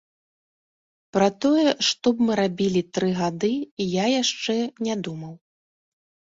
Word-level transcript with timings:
Пра 1.17 1.27
тое, 1.45 1.65
што 1.89 2.07
б 2.15 2.27
мы 2.29 2.39
рабілі 2.41 2.81
тры 2.97 3.09
гады, 3.21 3.53
я 3.87 4.05
яшчэ 4.23 4.59
не 4.89 5.01
думаў. 5.07 5.41